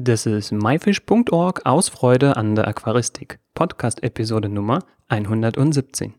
[0.00, 3.40] Das ist myfish.org aus Freude an der Aquaristik.
[3.54, 6.14] Podcast-Episode Nummer 117.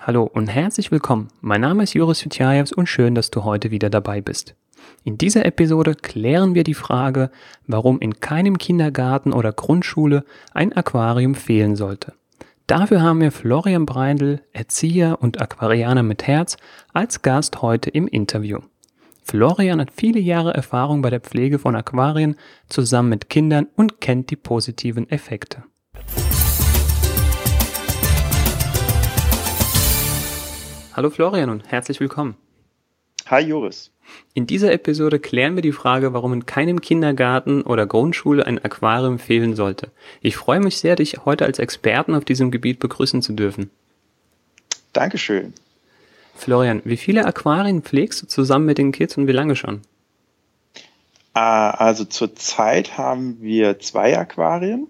[0.00, 1.28] Hallo und herzlich willkommen.
[1.40, 4.54] Mein Name ist Joris Jutjajews und schön, dass du heute wieder dabei bist.
[5.04, 7.30] In dieser Episode klären wir die Frage,
[7.66, 10.22] warum in keinem Kindergarten oder Grundschule
[10.52, 12.12] ein Aquarium fehlen sollte.
[12.70, 16.56] Dafür haben wir Florian Breindl, Erzieher und Aquarianer mit Herz,
[16.92, 18.60] als Gast heute im Interview.
[19.24, 22.36] Florian hat viele Jahre Erfahrung bei der Pflege von Aquarien
[22.68, 25.64] zusammen mit Kindern und kennt die positiven Effekte.
[30.92, 32.36] Hallo Florian und herzlich willkommen.
[33.26, 33.90] Hi Joris.
[34.34, 39.18] In dieser Episode klären wir die Frage, warum in keinem Kindergarten oder Grundschule ein Aquarium
[39.18, 39.90] fehlen sollte.
[40.20, 43.70] Ich freue mich sehr, dich heute als Experten auf diesem Gebiet begrüßen zu dürfen.
[44.92, 45.52] Dankeschön.
[46.34, 49.82] Florian, wie viele Aquarien pflegst du zusammen mit den Kids und wie lange schon?
[51.34, 54.88] Ah, also zurzeit haben wir zwei Aquarien.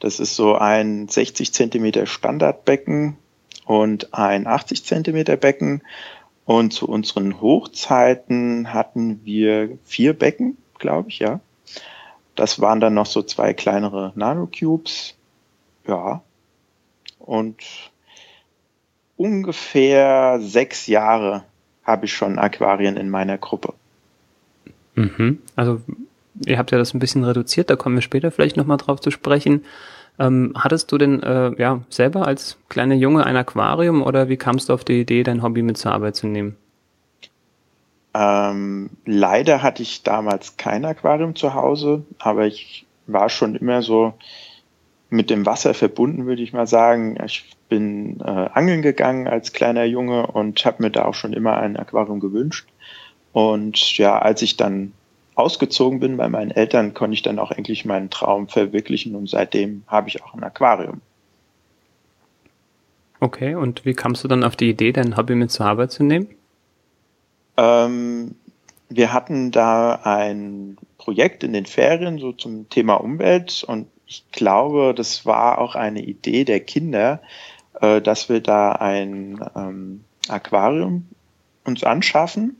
[0.00, 3.16] Das ist so ein 60 Zentimeter Standardbecken
[3.64, 5.82] und ein 80 Zentimeter Becken
[6.46, 11.40] und zu unseren Hochzeiten hatten wir vier Becken, glaube ich, ja.
[12.36, 15.14] Das waren dann noch so zwei kleinere Nanocubes.
[15.86, 16.22] Ja.
[17.18, 17.56] Und
[19.16, 21.44] ungefähr sechs Jahre
[21.82, 23.74] habe ich schon Aquarien in meiner Gruppe.
[24.94, 25.40] Mhm.
[25.56, 25.80] Also
[26.46, 29.10] ihr habt ja das ein bisschen reduziert, da kommen wir später vielleicht nochmal drauf zu
[29.10, 29.64] sprechen.
[30.18, 34.68] Ähm, hattest du denn äh, ja selber als kleiner Junge ein Aquarium oder wie kamst
[34.68, 36.56] du auf die Idee, dein Hobby mit zur Arbeit zu nehmen?
[38.14, 44.14] Ähm, leider hatte ich damals kein Aquarium zu Hause, aber ich war schon immer so
[45.10, 47.18] mit dem Wasser verbunden, würde ich mal sagen.
[47.24, 51.58] Ich bin äh, angeln gegangen als kleiner Junge und habe mir da auch schon immer
[51.58, 52.66] ein Aquarium gewünscht.
[53.32, 54.92] Und ja, als ich dann
[55.36, 59.84] ausgezogen bin bei meinen Eltern, konnte ich dann auch endlich meinen Traum verwirklichen und seitdem
[59.86, 61.02] habe ich auch ein Aquarium.
[63.20, 66.04] Okay, und wie kamst du dann auf die Idee, dein Hobby mit zur Arbeit zu
[66.04, 66.28] nehmen?
[67.56, 68.34] Ähm,
[68.88, 74.94] wir hatten da ein Projekt in den Ferien so zum Thema Umwelt und ich glaube,
[74.94, 77.20] das war auch eine Idee der Kinder,
[77.80, 81.06] äh, dass wir da ein ähm, Aquarium
[81.64, 82.56] uns anschaffen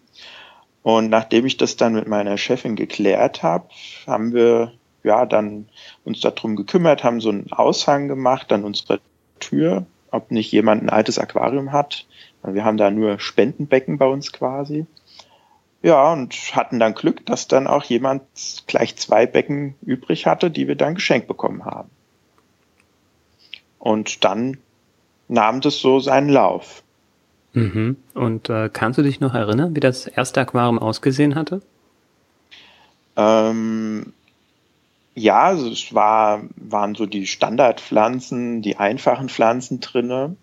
[0.86, 3.69] und nachdem ich das dann mit meiner Chefin geklärt habe,
[4.06, 5.69] haben wir ja dann
[6.04, 9.00] uns darum gekümmert, haben so einen Aushang gemacht an unserer
[9.41, 12.06] Tür, ob nicht jemand ein altes Aquarium hat.
[12.44, 14.86] Wir haben da nur Spendenbecken bei uns quasi.
[15.82, 18.22] Ja, und hatten dann Glück, dass dann auch jemand
[18.68, 21.91] gleich zwei Becken übrig hatte, die wir dann geschenkt bekommen haben.
[23.80, 24.58] Und dann
[25.26, 26.84] nahm das so seinen Lauf.
[27.56, 27.96] Mhm.
[28.12, 31.62] Und äh, kannst du dich noch erinnern, wie das erste Aquarium ausgesehen hatte?
[33.16, 34.12] Ähm,
[35.14, 40.36] ja, also es war, waren so die Standardpflanzen, die einfachen Pflanzen drinne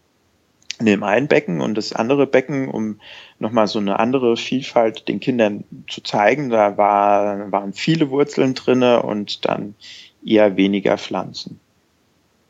[0.80, 3.00] in dem einen Becken und das andere Becken, um
[3.38, 6.50] nochmal so eine andere Vielfalt den Kindern zu zeigen.
[6.50, 9.76] Da war, waren viele Wurzeln drinne und dann
[10.26, 11.60] eher weniger Pflanzen.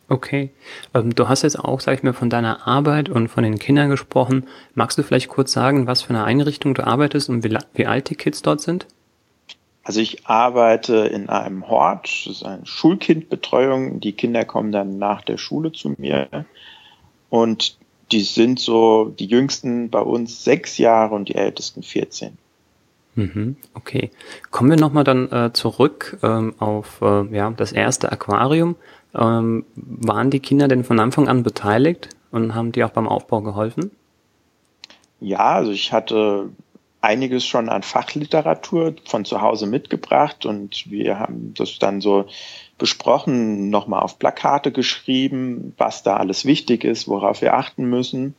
[0.09, 0.52] Okay.
[0.94, 3.90] Ähm, du hast jetzt auch, sag ich mal, von deiner Arbeit und von den Kindern
[3.90, 4.47] gesprochen.
[4.75, 8.09] Magst du vielleicht kurz sagen, was für eine Einrichtung du arbeitest und wie, wie alt
[8.09, 8.86] die Kids dort sind?
[9.84, 14.00] Also ich arbeite in einem Hort, das ist eine Schulkindbetreuung.
[14.00, 16.46] Die Kinder kommen dann nach der Schule zu mir
[17.30, 17.78] und
[18.12, 22.38] die sind so die jüngsten bei uns sechs Jahre und die ältesten 14.
[23.16, 24.12] Mhm, okay.
[24.52, 28.75] Kommen wir nochmal dann äh, zurück ähm, auf äh, ja, das erste Aquarium.
[29.16, 33.41] Ähm, waren die Kinder denn von Anfang an beteiligt und haben die auch beim Aufbau
[33.41, 33.91] geholfen?
[35.19, 36.50] Ja, also ich hatte
[37.03, 42.25] einiges schon an Fachliteratur von zu Hause mitgebracht und wir haben das dann so
[42.78, 48.35] besprochen, nochmal auf Plakate geschrieben, was da alles wichtig ist, worauf wir achten müssen.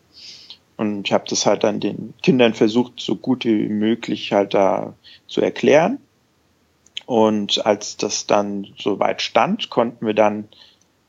[0.77, 4.95] Und ich habe das halt dann den Kindern versucht, so gut wie möglich halt da
[5.29, 5.99] zu erklären.
[7.07, 10.49] Und als das dann soweit stand, konnten wir dann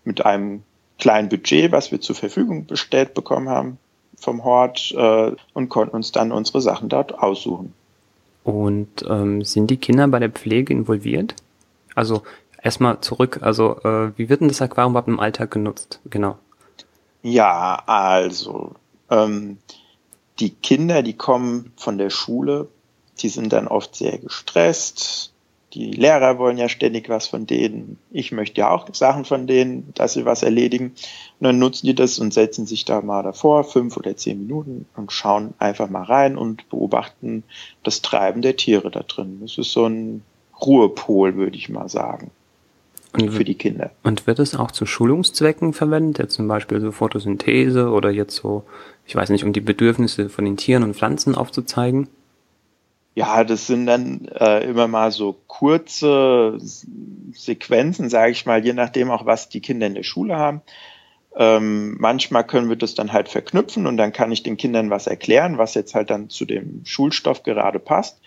[0.03, 0.63] mit einem
[0.99, 3.77] kleinen Budget, was wir zur Verfügung gestellt bekommen haben
[4.17, 7.73] vom Hort, äh, und konnten uns dann unsere Sachen dort aussuchen.
[8.43, 11.35] Und ähm, sind die Kinder bei der Pflege involviert?
[11.95, 12.23] Also
[12.61, 15.99] erstmal zurück, also äh, wie wird denn das Aquarium überhaupt im Alltag genutzt?
[16.09, 16.37] Genau.
[17.23, 18.73] Ja, also
[19.09, 19.57] ähm,
[20.39, 22.67] die Kinder, die kommen von der Schule,
[23.19, 25.33] die sind dann oft sehr gestresst,
[25.75, 27.97] die Lehrer wollen ja ständig was von denen.
[28.09, 30.93] Ich möchte ja auch Sachen von denen, dass sie was erledigen.
[31.39, 34.85] Und dann nutzen die das und setzen sich da mal davor, fünf oder zehn Minuten
[34.95, 37.43] und schauen einfach mal rein und beobachten
[37.83, 39.39] das Treiben der Tiere da drin.
[39.41, 40.23] Das ist so ein
[40.65, 42.31] Ruhepol, würde ich mal sagen.
[43.11, 43.91] Und für die Kinder.
[44.03, 48.63] Und wird es auch zu Schulungszwecken verwendet, jetzt zum Beispiel so Photosynthese oder jetzt so,
[49.05, 52.07] ich weiß nicht, um die Bedürfnisse von den Tieren und Pflanzen aufzuzeigen?
[53.15, 59.09] Ja, das sind dann äh, immer mal so kurze Sequenzen, sage ich mal, je nachdem
[59.09, 60.61] auch, was die Kinder in der Schule haben.
[61.37, 65.07] Ähm, manchmal können wir das dann halt verknüpfen und dann kann ich den Kindern was
[65.07, 68.19] erklären, was jetzt halt dann zu dem Schulstoff gerade passt.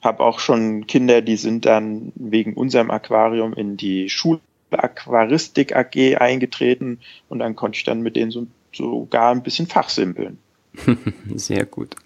[0.00, 7.00] Hab auch schon Kinder, die sind dann wegen unserem Aquarium in die Schulaquaristik AG eingetreten
[7.28, 10.38] und dann konnte ich dann mit denen so, sogar ein bisschen fachsimpeln.
[11.34, 11.96] Sehr gut.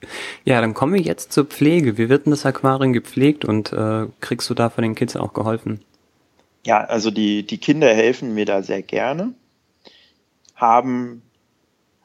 [0.44, 1.98] Ja, dann kommen wir jetzt zur Pflege.
[1.98, 5.32] Wie wird denn das Aquarium gepflegt und äh, kriegst du da von den Kids auch
[5.32, 5.80] geholfen?
[6.64, 9.34] Ja, also die, die Kinder helfen mir da sehr gerne,
[10.54, 11.22] haben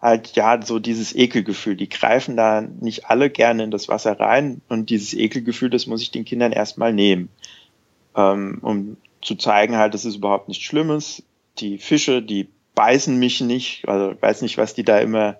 [0.01, 1.75] halt ja so dieses Ekelgefühl.
[1.75, 6.01] Die greifen da nicht alle gerne in das Wasser rein und dieses Ekelgefühl, das muss
[6.01, 7.29] ich den Kindern erstmal nehmen,
[8.15, 11.23] ähm, um zu zeigen halt, das ist überhaupt nichts Schlimmes.
[11.59, 15.37] Die Fische, die beißen mich nicht, also weiß nicht, was die da immer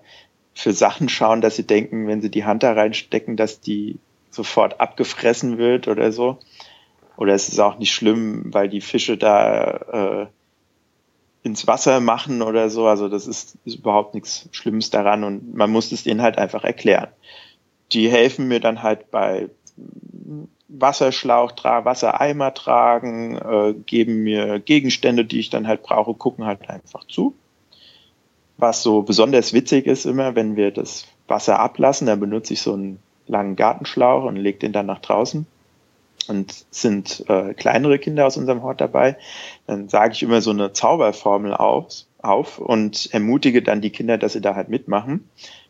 [0.58, 4.00] für Sachen schauen, dass sie denken, wenn sie die Hand da reinstecken, dass die
[4.32, 6.38] sofort abgefressen wird oder so.
[7.16, 10.26] Oder es ist auch nicht schlimm, weil die Fische da äh,
[11.44, 12.88] ins Wasser machen oder so.
[12.88, 16.64] Also das ist, ist überhaupt nichts Schlimmes daran und man muss es denen halt einfach
[16.64, 17.08] erklären.
[17.92, 19.50] Die helfen mir dann halt bei
[20.66, 26.68] Wasserschlauch tragen, Wassereimer tragen, äh, geben mir Gegenstände, die ich dann halt brauche, gucken halt
[26.68, 27.36] einfach zu.
[28.58, 32.72] Was so besonders witzig ist immer, wenn wir das Wasser ablassen, dann benutze ich so
[32.72, 35.46] einen langen Gartenschlauch und lege den dann nach draußen.
[36.26, 39.16] Und sind äh, kleinere Kinder aus unserem Hort dabei,
[39.66, 44.34] dann sage ich immer so eine Zauberformel auf, auf und ermutige dann die Kinder, dass
[44.34, 45.26] sie da halt mitmachen.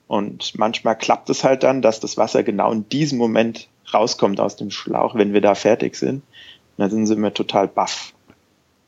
[0.08, 4.56] Und manchmal klappt es halt dann, dass das Wasser genau in diesem Moment rauskommt aus
[4.56, 6.16] dem Schlauch, wenn wir da fertig sind.
[6.16, 6.22] Und
[6.78, 8.14] dann sind sie immer total baff.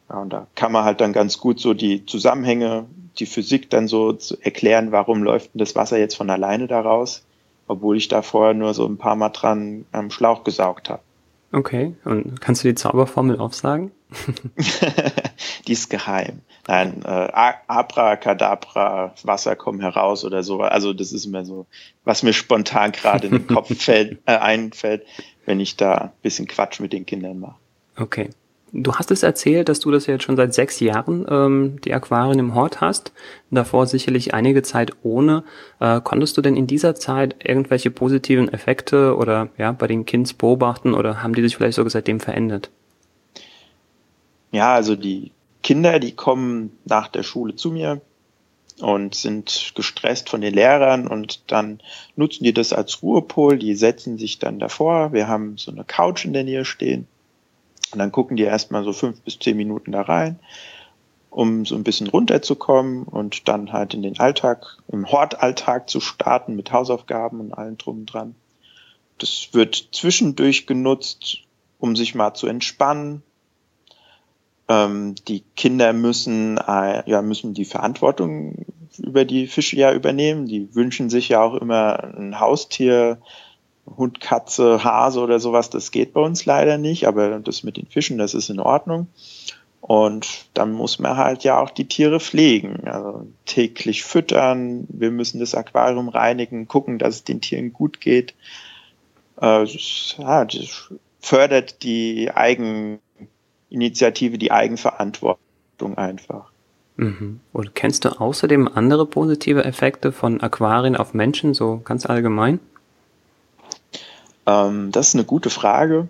[0.08, 2.86] Ja, und da kann man halt dann ganz gut so die Zusammenhänge
[3.18, 6.80] die Physik dann so zu erklären, warum läuft denn das Wasser jetzt von alleine da
[6.80, 7.24] raus,
[7.66, 11.02] obwohl ich da vorher nur so ein paar Mal dran am Schlauch gesaugt habe.
[11.52, 13.90] Okay, und kannst du die Zauberformel aufsagen?
[15.66, 16.42] die ist geheim.
[16.68, 17.28] Nein, äh,
[17.66, 20.60] Abracadabra, Wasser kommen heraus oder so.
[20.60, 21.66] Also das ist immer so,
[22.04, 25.04] was mir spontan gerade in den Kopf fällt, äh, einfällt,
[25.44, 27.56] wenn ich da ein bisschen Quatsch mit den Kindern mache.
[27.96, 28.30] Okay.
[28.72, 32.38] Du hast es erzählt, dass du das jetzt schon seit sechs Jahren ähm, die Aquarien
[32.38, 33.12] im Hort hast.
[33.50, 35.42] Davor sicherlich einige Zeit ohne.
[35.80, 40.34] Äh, konntest du denn in dieser Zeit irgendwelche positiven Effekte oder ja bei den Kids
[40.34, 42.70] beobachten oder haben die sich vielleicht sogar seitdem verändert?
[44.52, 45.32] Ja, also die
[45.64, 48.00] Kinder, die kommen nach der Schule zu mir
[48.80, 51.80] und sind gestresst von den Lehrern und dann
[52.14, 53.58] nutzen die das als Ruhepol.
[53.58, 55.12] Die setzen sich dann davor.
[55.12, 57.08] Wir haben so eine Couch in der Nähe stehen
[57.92, 60.38] und dann gucken die erstmal so fünf bis zehn Minuten da rein,
[61.28, 66.56] um so ein bisschen runterzukommen und dann halt in den Alltag, im Hortalltag zu starten
[66.56, 68.34] mit Hausaufgaben und allem drum und dran.
[69.18, 71.42] Das wird zwischendurch genutzt,
[71.78, 73.22] um sich mal zu entspannen.
[74.68, 78.66] Ähm, die Kinder müssen, äh, ja, müssen die Verantwortung
[78.98, 80.46] über die Fische ja übernehmen.
[80.46, 83.20] Die wünschen sich ja auch immer ein Haustier,
[83.86, 87.86] Hund, Katze, Hase oder sowas, das geht bei uns leider nicht, aber das mit den
[87.86, 89.08] Fischen, das ist in Ordnung.
[89.80, 95.40] Und dann muss man halt ja auch die Tiere pflegen, also täglich füttern, wir müssen
[95.40, 98.34] das Aquarium reinigen, gucken, dass es den Tieren gut geht.
[99.40, 106.50] Ja, das fördert die Eigeninitiative, die Eigenverantwortung einfach.
[106.96, 107.40] Mhm.
[107.54, 112.60] Und kennst du außerdem andere positive Effekte von Aquarien auf Menschen, so ganz allgemein?
[114.50, 116.08] Ähm, das ist eine gute Frage.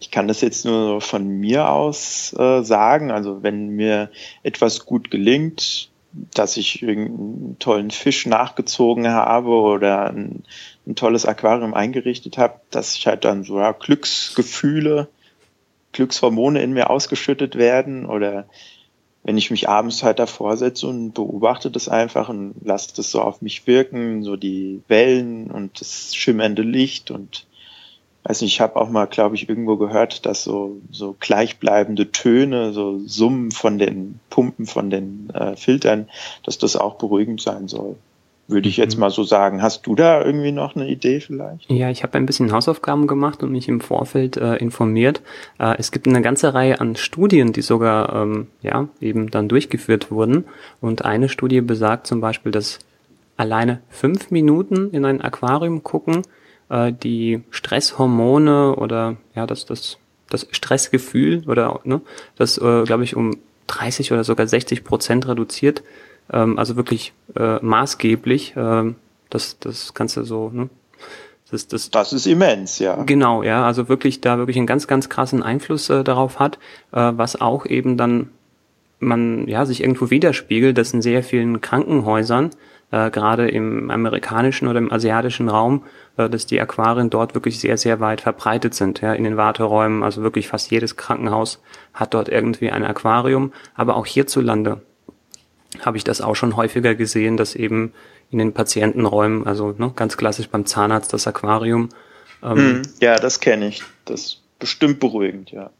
[0.00, 3.10] Ich kann das jetzt nur von mir aus äh, sagen.
[3.10, 4.10] Also wenn mir
[4.42, 5.90] etwas gut gelingt,
[6.34, 10.44] dass ich irgendeinen tollen Fisch nachgezogen habe oder ein,
[10.86, 15.08] ein tolles Aquarium eingerichtet habe, dass ich halt dann so ja, Glücksgefühle,
[15.92, 18.46] Glückshormone in mir ausgeschüttet werden oder
[19.24, 23.22] wenn ich mich abends halt davor setze und beobachte das einfach und lasse das so
[23.22, 27.46] auf mich wirken, so die Wellen und das schimmernde Licht und
[28.24, 32.72] weiß nicht, ich habe auch mal, glaube ich, irgendwo gehört, dass so, so gleichbleibende Töne,
[32.72, 36.08] so Summen von den Pumpen, von den äh, Filtern,
[36.42, 37.96] dass das auch beruhigend sein soll.
[38.46, 39.00] Würde ich jetzt mhm.
[39.00, 39.62] mal so sagen.
[39.62, 41.70] Hast du da irgendwie noch eine Idee vielleicht?
[41.70, 45.22] Ja, ich habe ein bisschen Hausaufgaben gemacht und mich im Vorfeld äh, informiert.
[45.58, 50.10] Äh, es gibt eine ganze Reihe an Studien, die sogar ähm, ja eben dann durchgeführt
[50.10, 50.44] wurden.
[50.80, 52.80] Und eine Studie besagt zum Beispiel, dass
[53.36, 56.22] alleine fünf Minuten in ein Aquarium gucken,
[56.68, 59.98] äh, die Stresshormone oder ja das das
[60.30, 62.00] das Stressgefühl oder ne,
[62.36, 63.36] das äh, glaube ich um
[63.66, 65.82] 30 oder sogar 60 Prozent reduziert
[66.32, 68.54] ähm, also wirklich äh, maßgeblich.
[68.56, 68.96] Ähm,
[69.30, 70.68] das, das Ganze so, ne?
[71.50, 73.02] Das, das, das ist immens, ja.
[73.04, 73.64] Genau, ja.
[73.64, 76.58] Also wirklich da wirklich einen ganz, ganz krassen Einfluss äh, darauf hat,
[76.92, 78.30] äh, was auch eben dann
[78.98, 82.50] man ja sich irgendwo widerspiegelt, dass in sehr vielen Krankenhäusern,
[82.90, 85.84] äh, gerade im amerikanischen oder im asiatischen Raum,
[86.16, 90.02] äh, dass die Aquarien dort wirklich sehr, sehr weit verbreitet sind, ja, in den Warteräumen.
[90.02, 91.60] Also wirklich fast jedes Krankenhaus
[91.92, 94.80] hat dort irgendwie ein Aquarium, aber auch hierzulande
[95.80, 97.92] habe ich das auch schon häufiger gesehen, dass eben
[98.30, 101.88] in den Patientenräumen, also ne, ganz klassisch beim Zahnarzt das Aquarium.
[102.42, 103.82] Ähm, mm, ja, das kenne ich.
[104.04, 105.70] Das ist bestimmt beruhigend, ja.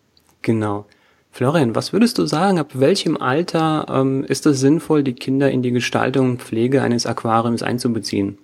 [0.43, 0.87] Genau.
[1.31, 5.63] Florian, was würdest du sagen, ab welchem Alter ähm, ist es sinnvoll, die Kinder in
[5.63, 8.39] die Gestaltung und Pflege eines Aquariums einzubeziehen?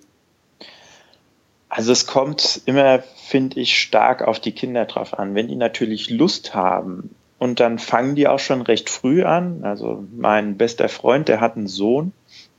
[1.69, 5.35] Also es kommt immer, finde ich, stark auf die Kinder drauf an.
[5.35, 9.63] Wenn die natürlich Lust haben, und dann fangen die auch schon recht früh an.
[9.63, 12.13] Also mein bester Freund, der hat einen Sohn,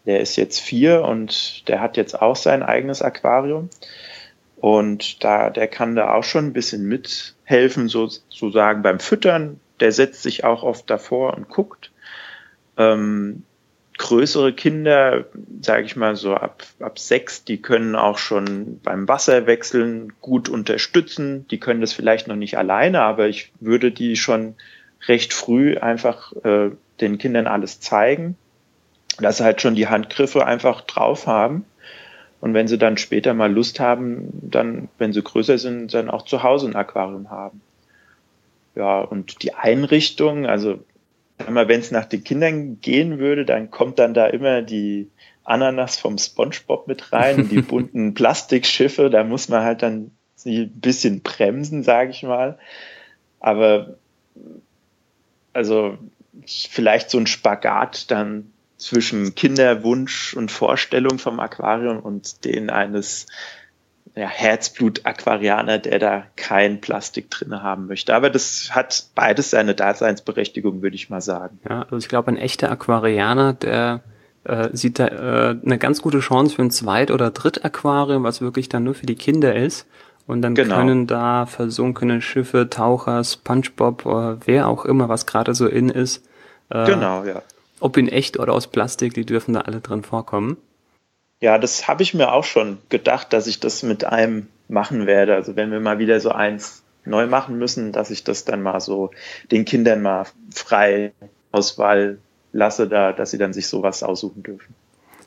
[0.06, 3.70] der ist jetzt vier und der hat jetzt auch sein eigenes Aquarium.
[4.56, 9.60] Und da, der kann da auch schon ein bisschen mithelfen, sozusagen beim Füttern.
[9.78, 11.92] Der setzt sich auch oft davor und guckt.
[12.76, 13.44] Ähm,
[13.98, 15.26] größere Kinder,
[15.60, 21.46] sage ich mal so ab, ab sechs, die können auch schon beim Wasserwechseln gut unterstützen.
[21.48, 24.54] Die können das vielleicht noch nicht alleine, aber ich würde die schon
[25.06, 26.70] recht früh einfach äh,
[27.00, 28.36] den Kindern alles zeigen,
[29.18, 31.64] dass sie halt schon die Handgriffe einfach drauf haben.
[32.40, 36.24] Und wenn sie dann später mal Lust haben, dann, wenn sie größer sind, dann auch
[36.24, 37.60] zu Hause ein Aquarium haben.
[38.74, 40.80] Ja, und die Einrichtung, also
[41.46, 45.10] wenn es nach den Kindern gehen würde, dann kommt dann da immer die
[45.44, 50.12] Ananas vom SpongeBob mit rein, die bunten Plastikschiffe, da muss man halt dann
[50.44, 52.58] ein bisschen bremsen, sage ich mal.
[53.40, 53.96] Aber
[55.52, 55.98] also
[56.46, 63.26] vielleicht so ein Spagat dann zwischen Kinderwunsch und Vorstellung vom Aquarium und den eines
[64.14, 68.14] ja, Herzblut-Aquarianer, der da kein Plastik drin haben möchte.
[68.14, 71.58] Aber das hat beides seine Daseinsberechtigung, würde ich mal sagen.
[71.68, 74.00] Ja, also ich glaube, ein echter Aquarianer, der
[74.44, 78.68] äh, sieht da äh, eine ganz gute Chance für ein Zweit- oder Dritt-Aquarium, was wirklich
[78.68, 79.86] dann nur für die Kinder ist.
[80.26, 80.76] Und dann genau.
[80.76, 86.24] können da versunkene Schiffe, Taucher, SpongeBob oder wer auch immer, was gerade so in ist.
[86.68, 87.42] Äh, genau, ja.
[87.80, 90.58] Ob in echt oder aus Plastik, die dürfen da alle drin vorkommen.
[91.42, 95.34] Ja, das habe ich mir auch schon gedacht, dass ich das mit einem machen werde.
[95.34, 98.78] Also wenn wir mal wieder so eins neu machen müssen, dass ich das dann mal
[98.78, 99.10] so
[99.50, 101.12] den Kindern mal frei
[101.50, 102.18] Auswahl
[102.52, 104.72] lasse, da, dass sie dann sich sowas aussuchen dürfen.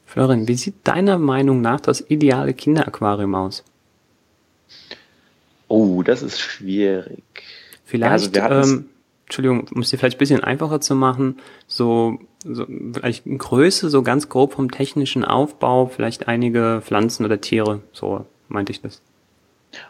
[0.05, 3.65] Florian, wie sieht deiner Meinung nach das ideale Kinderaquarium aus?
[5.67, 7.23] Oh, das ist schwierig.
[7.83, 8.89] Vielleicht, ja, also ähm,
[9.25, 14.03] Entschuldigung, um es dir vielleicht ein bisschen einfacher zu machen, so, so vielleicht Größe, so
[14.03, 19.01] ganz grob vom technischen Aufbau, vielleicht einige Pflanzen oder Tiere, so meinte ich das.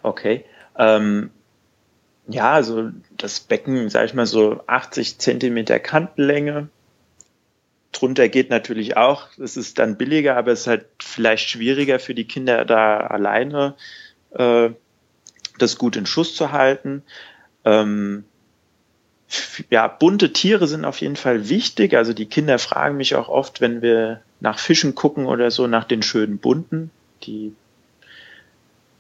[0.04, 0.46] Okay.
[0.78, 1.32] Ähm,
[2.28, 6.70] ja, also das Becken, sag ich mal, so 80 Zentimeter Kantenlänge.
[7.92, 12.14] Drunter geht natürlich auch, es ist dann billiger, aber es ist halt vielleicht schwieriger für
[12.14, 13.76] die Kinder da alleine
[14.32, 14.70] äh,
[15.58, 17.04] das gut in Schuss zu halten.
[17.64, 18.26] Ähm,
[19.70, 21.96] ja, bunte Tiere sind auf jeden Fall wichtig.
[21.96, 25.86] Also die Kinder fragen mich auch oft, wenn wir nach Fischen gucken oder so, nach
[25.86, 26.92] den schönen bunten.
[27.24, 27.54] Die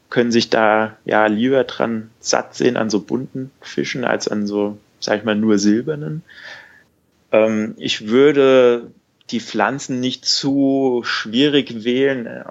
[0.09, 4.77] können sich da ja lieber dran satt sehen an so bunten Fischen als an so,
[4.99, 6.23] sag ich mal, nur silbernen.
[7.31, 8.91] Ähm, ich würde
[9.31, 12.45] die Pflanzen nicht zu schwierig wählen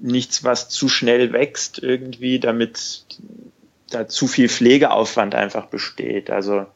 [0.00, 3.04] nichts, was zu schnell wächst irgendwie, damit
[3.90, 6.30] da zu viel Pflegeaufwand einfach besteht.
[6.30, 6.66] Also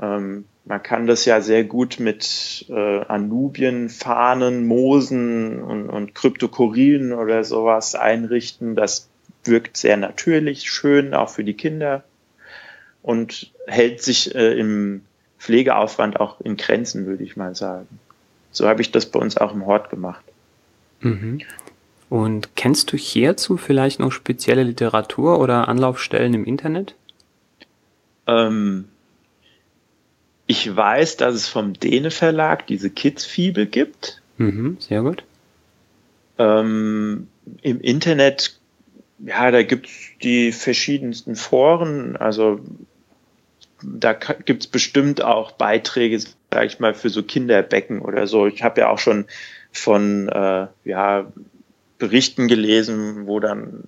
[0.00, 7.12] ähm, man kann das ja sehr gut mit äh, Anubien, Fahnen, Moosen und, und Kryptokorien
[7.12, 8.76] oder sowas einrichten.
[8.76, 9.08] Das
[9.44, 12.04] wirkt sehr natürlich, schön, auch für die Kinder
[13.02, 15.02] und hält sich äh, im
[15.38, 17.98] Pflegeaufwand auch in Grenzen, würde ich mal sagen.
[18.52, 20.24] So habe ich das bei uns auch im Hort gemacht.
[21.00, 21.40] Mhm.
[22.10, 26.94] Und kennst du hierzu vielleicht noch spezielle Literatur oder Anlaufstellen im Internet?
[28.26, 28.86] Ähm,
[30.50, 34.20] ich weiß, dass es vom Dene Verlag diese Kids-Fibel gibt.
[34.36, 35.22] Mhm, sehr gut.
[36.38, 37.28] Ähm,
[37.62, 38.58] Im Internet,
[39.20, 39.92] ja, da gibt es
[40.24, 42.16] die verschiedensten Foren.
[42.16, 42.58] Also
[43.80, 48.48] da gibt es bestimmt auch Beiträge, sage ich mal, für so Kinderbecken oder so.
[48.48, 49.26] Ich habe ja auch schon
[49.70, 51.32] von äh, ja,
[51.98, 53.84] Berichten gelesen, wo dann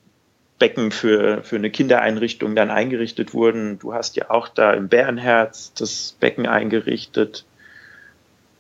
[0.62, 3.80] Becken für, für eine Kindereinrichtung dann eingerichtet wurden.
[3.80, 7.44] Du hast ja auch da im Bärenherz das Becken eingerichtet.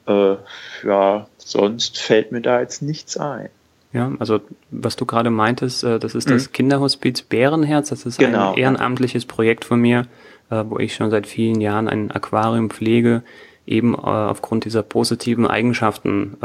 [0.08, 0.34] Äh,
[0.82, 3.50] ja, sonst fällt mir da jetzt nichts ein.
[3.92, 4.40] Ja, also
[4.72, 6.52] was du gerade meintest, äh, das ist das mhm.
[6.52, 7.90] Kinderhospiz Bärenherz.
[7.90, 8.50] Das ist genau.
[8.50, 10.08] ein ehrenamtliches Projekt von mir,
[10.50, 13.22] äh, wo ich schon seit vielen Jahren ein Aquarium pflege,
[13.64, 16.36] eben äh, aufgrund dieser positiven Eigenschaften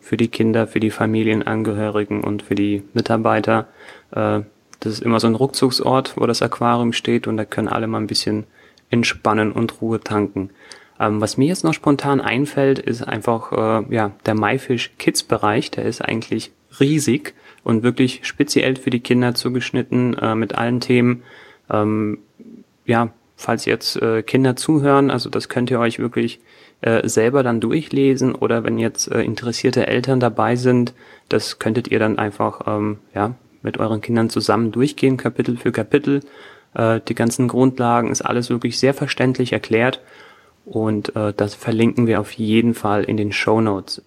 [0.00, 3.66] für die Kinder, für die Familienangehörigen und für die Mitarbeiter.
[4.82, 7.98] Das ist immer so ein Rückzugsort, wo das Aquarium steht und da können alle mal
[7.98, 8.44] ein bisschen
[8.90, 10.50] entspannen und Ruhe tanken.
[10.98, 15.70] Ähm, was mir jetzt noch spontan einfällt, ist einfach äh, ja der Maifisch Kids Bereich.
[15.70, 21.22] Der ist eigentlich riesig und wirklich speziell für die Kinder zugeschnitten äh, mit allen Themen.
[21.70, 22.18] Ähm,
[22.84, 26.40] ja, falls jetzt äh, Kinder zuhören, also das könnt ihr euch wirklich
[26.80, 30.92] äh, selber dann durchlesen oder wenn jetzt äh, interessierte Eltern dabei sind,
[31.28, 36.20] das könntet ihr dann einfach ähm, ja mit euren Kindern zusammen durchgehen, Kapitel für Kapitel.
[36.74, 40.00] Äh, die ganzen Grundlagen ist alles wirklich sehr verständlich erklärt
[40.64, 44.02] und äh, das verlinken wir auf jeden Fall in den Show Notes.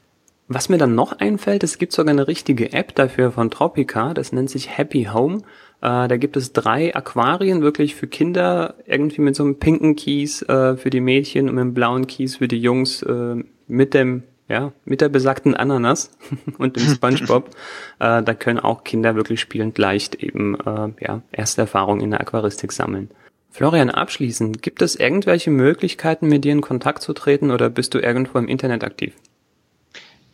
[0.48, 4.32] Was mir dann noch einfällt, es gibt sogar eine richtige App dafür von Tropica, das
[4.32, 5.38] nennt sich Happy Home.
[5.82, 10.44] Äh, da gibt es drei Aquarien wirklich für Kinder, irgendwie mit so einem pinken Kies
[10.44, 14.24] äh, für die Mädchen und mit einem blauen Kies für die Jungs, äh, mit dem
[14.48, 16.12] ja, mit der besagten Ananas
[16.58, 17.50] und dem SpongeBob,
[18.00, 22.22] äh, da können auch Kinder wirklich spielend leicht eben äh, ja, erste Erfahrungen in der
[22.22, 23.10] Aquaristik sammeln.
[23.50, 28.00] Florian, abschließend, gibt es irgendwelche Möglichkeiten, mit dir in Kontakt zu treten oder bist du
[28.00, 29.14] irgendwo im Internet aktiv?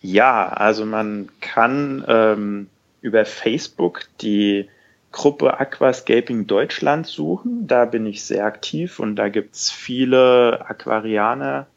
[0.02, 2.68] Ja, also man kann ähm,
[3.02, 4.68] über Facebook die
[5.12, 7.68] Gruppe Aquascaping Deutschland suchen.
[7.68, 11.68] Da bin ich sehr aktiv und da gibt's viele Aquarianer,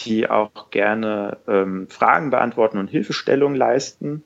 [0.00, 4.24] die auch gerne ähm, Fragen beantworten und Hilfestellung leisten.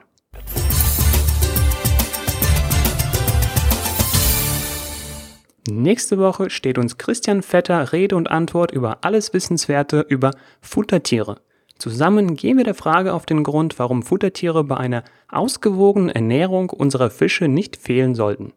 [5.69, 10.31] Nächste Woche steht uns Christian Vetter Rede und Antwort über alles Wissenswerte über
[10.61, 11.41] Futtertiere.
[11.79, 17.11] Zusammen gehen wir der Frage auf den Grund, warum Futtertiere bei einer ausgewogenen Ernährung unserer
[17.11, 18.53] Fische nicht fehlen sollten.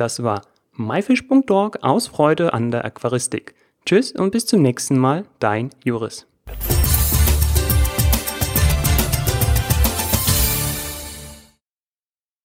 [0.00, 0.40] Das war
[0.78, 3.54] myfish.org aus Freude an der Aquaristik.
[3.84, 6.26] Tschüss und bis zum nächsten Mal, dein Juris.